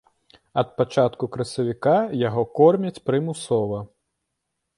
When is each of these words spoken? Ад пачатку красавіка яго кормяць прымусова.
Ад 0.61 0.69
пачатку 0.79 1.29
красавіка 1.35 1.93
яго 2.27 2.43
кормяць 2.61 2.93
прымусова. 3.11 3.79